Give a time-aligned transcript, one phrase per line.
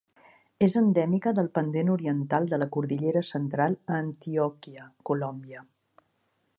[0.67, 5.65] És endèmica del pendent oriental de la Cordillera Central a Antioquia, Colòmbia.